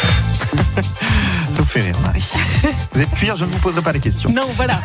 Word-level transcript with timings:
ça. 0.00 0.06
ça 0.82 1.58
vous 1.58 1.64
fait 1.64 1.80
rire, 1.80 1.96
Marie. 2.02 2.24
Vous 2.92 3.00
êtes 3.00 3.10
cuir, 3.14 3.36
je 3.36 3.44
ne 3.44 3.50
vous 3.50 3.58
poserai 3.58 3.82
pas 3.82 3.92
la 3.92 3.98
question. 3.98 4.30
Non, 4.30 4.46
voilà. 4.56 4.78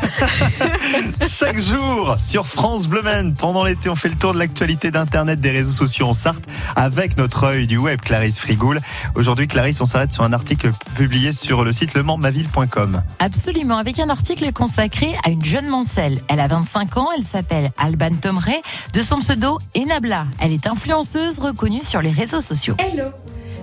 Chaque 1.30 1.60
jour 1.60 2.18
sur 2.20 2.46
France 2.46 2.88
Bleu 2.88 3.02
Maine, 3.02 3.34
pendant 3.34 3.64
l'été, 3.64 3.90
on 3.90 3.96
fait 3.96 4.10
le 4.10 4.16
tour 4.16 4.34
de 4.34 4.40
l'actualité 4.40 4.92
d'Internet, 4.92 5.40
des 5.40 5.52
réseaux 5.52 5.72
sociaux 5.72 6.08
en 6.08 6.14
Sarthe, 6.14 6.44
avec 6.76 7.18
notre 7.18 7.46
œil 7.46 7.68
du 7.68 7.78
web, 7.78 8.02
Clarisse 8.02 8.40
Frigoul. 8.40 8.82
Aujourd'hui, 9.16 9.48
Clarisse, 9.48 9.82
on 9.82 9.86
s'arrête 9.86 10.12
sur 10.12 10.24
un 10.24 10.34
article 10.34 10.72
publié 10.96 11.34
sur 11.34 11.64
le 11.64 11.72
site 11.72 11.94
lemandmaville.com. 11.94 13.02
Absolument, 13.20 13.78
avec 13.78 14.00
un 14.00 14.10
article 14.10 14.52
consacré 14.52 15.16
à 15.24 15.30
une 15.30 15.44
jeune 15.44 15.68
mancelle. 15.68 16.22
Elle 16.28 16.40
a 16.40 16.48
25 16.48 16.98
ans, 16.98 17.08
elle 17.18 17.24
s'appelle 17.24 17.72
Alban 17.78 18.16
Tomré, 18.22 18.62
de 18.94 19.02
son 19.02 19.20
pseudo 19.20 19.60
Enabla. 19.76 20.26
Elle 20.40 20.52
est 20.52 20.68
influenceuse 20.68 21.40
reconnue 21.40 21.84
sur 21.84 22.02
les 22.02 22.12
réseaux 22.12 22.42
sociaux. 22.42 22.76
Hello 22.80 23.12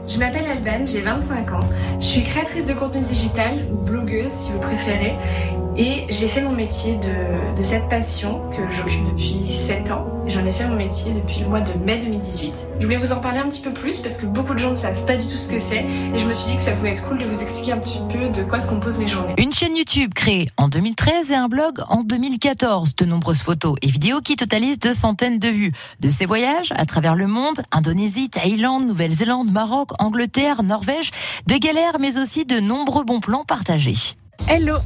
je 0.08 0.18
m'appelle 0.18 0.46
Alban, 0.46 0.86
j'ai 0.86 1.02
25 1.02 1.52
ans. 1.52 1.68
Je 2.00 2.06
suis 2.06 2.24
créatrice 2.24 2.66
de 2.66 2.72
contenu 2.72 3.02
digital, 3.02 3.58
ou 3.70 3.76
blogueuse 3.84 4.30
si 4.30 4.52
vous 4.52 4.60
préférez, 4.60 5.16
et 5.78 6.06
j'ai 6.08 6.26
fait 6.26 6.42
mon 6.42 6.52
métier 6.52 6.96
de, 6.96 7.62
cette 7.64 7.88
passion 7.88 8.40
que 8.50 8.74
j'occupe 8.74 9.04
depuis 9.10 9.46
7 9.66 9.90
ans. 9.92 10.06
J'en 10.26 10.44
ai 10.44 10.52
fait 10.52 10.66
mon 10.66 10.76
métier 10.76 11.12
depuis 11.12 11.40
le 11.40 11.48
mois 11.48 11.60
de 11.60 11.72
mai 11.78 11.98
2018. 11.98 12.52
Je 12.80 12.84
voulais 12.84 12.96
vous 12.96 13.12
en 13.12 13.20
parler 13.20 13.38
un 13.38 13.48
petit 13.48 13.60
peu 13.60 13.72
plus 13.72 13.98
parce 13.98 14.16
que 14.16 14.26
beaucoup 14.26 14.54
de 14.54 14.58
gens 14.58 14.72
ne 14.72 14.76
savent 14.76 15.04
pas 15.06 15.16
du 15.16 15.26
tout 15.26 15.38
ce 15.38 15.48
que 15.48 15.60
c'est 15.60 15.84
et 15.84 16.18
je 16.18 16.24
me 16.24 16.34
suis 16.34 16.50
dit 16.50 16.56
que 16.56 16.64
ça 16.64 16.72
pouvait 16.72 16.92
être 16.92 17.08
cool 17.08 17.18
de 17.18 17.26
vous 17.26 17.40
expliquer 17.40 17.72
un 17.72 17.78
petit 17.78 18.00
peu 18.10 18.28
de 18.28 18.42
quoi 18.48 18.60
se 18.60 18.68
composent 18.68 18.98
mes 18.98 19.08
journées. 19.08 19.34
Une 19.38 19.52
chaîne 19.52 19.76
YouTube 19.76 20.14
créée 20.14 20.48
en 20.56 20.68
2013 20.68 21.30
et 21.30 21.34
un 21.34 21.48
blog 21.48 21.80
en 21.88 22.02
2014. 22.02 22.96
De 22.96 23.04
nombreuses 23.04 23.42
photos 23.42 23.76
et 23.82 23.88
vidéos 23.88 24.20
qui 24.20 24.36
totalisent 24.36 24.80
deux 24.80 24.94
centaines 24.94 25.38
de 25.38 25.48
vues. 25.48 25.72
De 26.00 26.10
ses 26.10 26.26
voyages 26.26 26.72
à 26.76 26.86
travers 26.86 27.14
le 27.14 27.26
monde, 27.26 27.60
Indonésie, 27.70 28.30
Thaïlande, 28.30 28.84
Nouvelle-Zélande, 28.86 29.52
Maroc, 29.52 29.90
Angleterre, 30.00 30.62
Norvège, 30.62 31.10
des 31.46 31.60
galères 31.60 31.98
mais 32.00 32.18
aussi 32.18 32.44
de 32.44 32.58
nombreux 32.58 33.04
bons 33.04 33.20
plans 33.20 33.44
partagés. 33.44 34.16
Hello, 34.50 34.78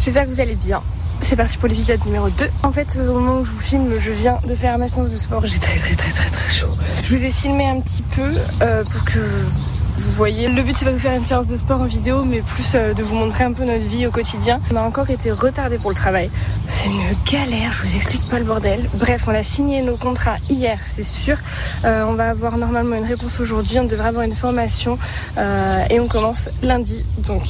j'espère 0.00 0.24
que 0.24 0.30
vous 0.30 0.40
allez 0.40 0.54
bien. 0.54 0.82
C'est 1.20 1.36
parti 1.36 1.58
pour 1.58 1.68
l'épisode 1.68 2.02
numéro 2.06 2.30
2. 2.30 2.48
En 2.62 2.72
fait, 2.72 2.96
au 2.96 3.20
moment 3.20 3.40
où 3.40 3.44
je 3.44 3.50
vous 3.50 3.60
filme, 3.60 3.98
je 3.98 4.12
viens 4.12 4.38
de 4.48 4.54
faire 4.54 4.78
ma 4.78 4.88
séance 4.88 5.10
de 5.10 5.18
sport. 5.18 5.44
J'ai 5.44 5.58
très 5.58 5.78
très 5.78 5.94
très 5.94 6.10
très 6.10 6.30
très 6.30 6.48
chaud. 6.48 6.74
Je 7.04 7.14
vous 7.14 7.22
ai 7.26 7.30
filmé 7.30 7.68
un 7.68 7.82
petit 7.82 8.00
peu 8.00 8.38
euh, 8.62 8.82
pour 8.82 9.04
que 9.04 9.18
vous 9.18 10.12
voyez. 10.12 10.48
Le 10.48 10.62
but 10.62 10.74
c'est 10.74 10.86
pas 10.86 10.92
de 10.92 10.96
vous 10.96 11.02
faire 11.02 11.14
une 11.14 11.26
séance 11.26 11.46
de 11.46 11.58
sport 11.58 11.82
en 11.82 11.84
vidéo, 11.84 12.24
mais 12.24 12.40
plus 12.40 12.64
euh, 12.74 12.94
de 12.94 13.02
vous 13.02 13.14
montrer 13.14 13.44
un 13.44 13.52
peu 13.52 13.64
notre 13.64 13.84
vie 13.84 14.06
au 14.06 14.10
quotidien. 14.10 14.58
On 14.72 14.76
a 14.76 14.80
encore 14.80 15.10
été 15.10 15.30
retardé 15.32 15.76
pour 15.76 15.90
le 15.90 15.96
travail. 15.96 16.30
C'est 16.66 16.86
une 16.86 17.14
galère, 17.30 17.74
je 17.74 17.88
vous 17.88 17.96
explique 17.96 18.26
pas 18.30 18.38
le 18.38 18.46
bordel. 18.46 18.88
Bref, 18.94 19.24
on 19.26 19.34
a 19.34 19.44
signé 19.44 19.82
nos 19.82 19.98
contrats 19.98 20.36
hier, 20.48 20.78
c'est 20.96 21.04
sûr. 21.04 21.36
Euh, 21.84 22.06
on 22.08 22.14
va 22.14 22.30
avoir 22.30 22.56
normalement 22.56 22.96
une 22.96 23.04
réponse 23.04 23.38
aujourd'hui. 23.38 23.78
On 23.80 23.84
devrait 23.84 24.08
avoir 24.08 24.24
une 24.24 24.34
formation 24.34 24.98
et 25.36 26.00
on 26.00 26.08
commence 26.08 26.48
lundi. 26.62 27.04
Donc, 27.18 27.42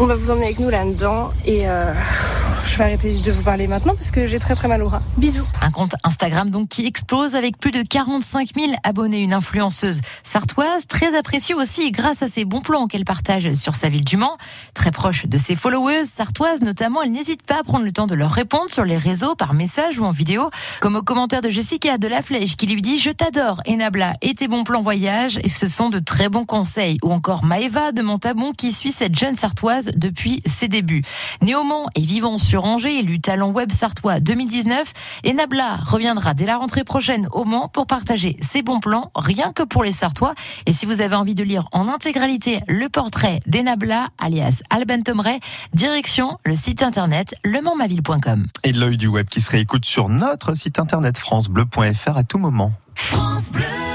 on 0.00 0.06
va 0.06 0.14
vous 0.16 0.30
emmener 0.30 0.46
avec 0.46 0.58
nous 0.58 0.70
là-dedans 0.70 1.30
et 1.44 1.68
euh, 1.68 1.92
je 2.64 2.78
vais 2.78 2.84
arrêter 2.84 3.18
de 3.18 3.32
vous 3.32 3.42
parler 3.42 3.66
maintenant 3.66 3.94
parce 3.94 4.10
que 4.10 4.24
j'ai 4.24 4.38
très 4.38 4.54
très 4.54 4.66
mal 4.66 4.82
au 4.82 4.88
ras. 4.88 5.02
Bisous. 5.18 5.46
Un 5.60 5.70
compte 5.70 5.94
Instagram 6.04 6.48
donc 6.48 6.68
qui 6.68 6.86
explose 6.86 7.34
avec 7.34 7.58
plus 7.58 7.70
de 7.70 7.82
45 7.82 8.48
000 8.58 8.72
abonnés. 8.82 9.18
Une 9.18 9.34
influenceuse 9.34 10.00
sartoise 10.22 10.86
très 10.86 11.14
appréciée 11.14 11.54
aussi 11.54 11.92
grâce 11.92 12.22
à 12.22 12.28
ses 12.28 12.46
bons 12.46 12.62
plans 12.62 12.86
qu'elle 12.86 13.04
partage 13.04 13.52
sur 13.52 13.74
sa 13.74 13.90
ville 13.90 14.04
du 14.04 14.16
Mans. 14.16 14.38
Très 14.72 14.90
proche 14.90 15.26
de 15.26 15.36
ses 15.36 15.54
followers 15.54 16.04
sartoises 16.04 16.62
notamment, 16.62 17.02
elle 17.02 17.12
n'hésite 17.12 17.42
pas 17.42 17.58
à 17.60 17.62
prendre 17.62 17.84
le 17.84 17.92
temps 17.92 18.06
de 18.06 18.14
leur 18.14 18.30
répondre 18.30 18.70
sur 18.70 18.86
les 18.86 18.96
réseaux 18.96 19.34
par 19.34 19.52
message 19.52 19.98
ou 19.98 20.04
en 20.04 20.12
vidéo, 20.12 20.48
comme 20.80 20.96
au 20.96 21.02
commentaire 21.02 21.42
de 21.42 21.50
Jessica 21.50 21.98
de 21.98 22.08
La 22.08 22.22
Flèche 22.22 22.56
qui 22.56 22.66
lui 22.66 22.80
dit 22.80 22.98
Je 22.98 23.10
t'adore 23.10 23.60
Enabla 23.68 24.14
et 24.22 24.32
tes 24.32 24.48
bons 24.48 24.64
plans 24.64 24.80
voyage 24.80 25.38
et 25.42 25.48
ce 25.48 25.68
sont 25.68 25.90
de 25.90 25.98
très 25.98 26.30
bons 26.30 26.46
conseils. 26.46 26.96
Ou 27.02 27.12
encore 27.12 27.44
Maëva 27.44 27.92
de 27.92 28.00
Montabon 28.00 28.52
qui 28.52 28.72
suit 28.72 28.92
cette 28.92 29.18
jeune 29.18 29.36
sartoise 29.36 29.89
depuis 29.94 30.40
ses 30.46 30.68
débuts. 30.68 31.02
Néomont 31.42 31.86
et 31.94 32.00
vivant 32.00 32.38
sur 32.38 32.64
Angers, 32.64 32.98
élu 32.98 33.20
talent 33.20 33.50
web 33.50 33.72
sartois 33.72 34.20
2019, 34.20 34.92
Enabla 35.26 35.76
reviendra 35.76 36.34
dès 36.34 36.46
la 36.46 36.56
rentrée 36.56 36.84
prochaine 36.84 37.28
au 37.32 37.44
Mans 37.44 37.68
pour 37.68 37.86
partager 37.86 38.36
ses 38.40 38.62
bons 38.62 38.80
plans, 38.80 39.10
rien 39.14 39.52
que 39.52 39.62
pour 39.62 39.84
les 39.84 39.92
Sartois. 39.92 40.34
Et 40.66 40.72
si 40.72 40.86
vous 40.86 41.00
avez 41.00 41.14
envie 41.14 41.34
de 41.34 41.44
lire 41.44 41.68
en 41.72 41.88
intégralité 41.88 42.60
le 42.68 42.88
portrait 42.88 43.40
d'Enabla, 43.46 44.06
alias 44.18 44.62
Alban 44.70 45.02
Tomray, 45.02 45.40
direction 45.74 46.38
le 46.44 46.56
site 46.56 46.82
internet 46.82 47.34
lemandmaville.com. 47.44 48.46
Et 48.64 48.72
l'œil 48.72 48.96
du 48.96 49.06
web 49.06 49.26
qui 49.28 49.40
se 49.40 49.50
réécoute 49.50 49.84
sur 49.84 50.08
notre 50.08 50.54
site 50.54 50.78
internet 50.78 51.18
francebleu.fr 51.18 52.16
à 52.16 52.22
tout 52.22 52.38
moment. 52.38 52.72
France 52.94 53.50
Bleu 53.50 53.89